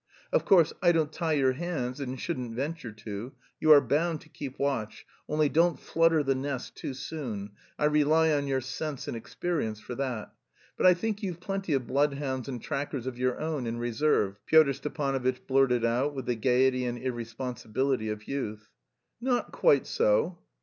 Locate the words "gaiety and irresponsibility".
16.35-18.09